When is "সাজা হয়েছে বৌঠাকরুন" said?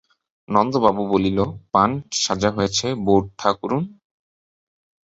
2.21-3.83